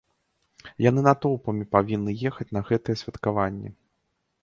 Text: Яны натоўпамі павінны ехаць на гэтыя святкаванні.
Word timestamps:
Яны 0.89 1.03
натоўпамі 1.09 1.69
павінны 1.77 2.11
ехаць 2.33 2.49
на 2.59 2.67
гэтыя 2.73 3.01
святкаванні. 3.05 3.69